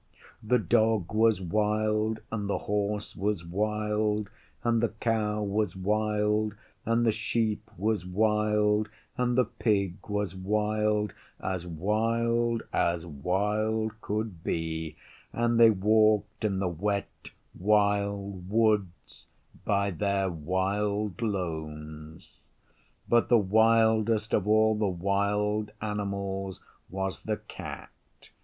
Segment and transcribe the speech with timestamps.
[0.41, 4.31] The Dog was wild, and the Horse was wild,
[4.63, 6.55] and the Cow was wild,
[6.87, 14.43] and the Sheep was wild, and the Pig was wild as wild as wild could
[14.43, 14.95] be
[15.33, 17.29] and they walked in the Wet
[17.59, 19.27] Wild Woods
[19.65, 22.39] by their wild lones.
[23.07, 26.59] But the wildest of all the wild animals
[26.89, 27.91] was the Cat.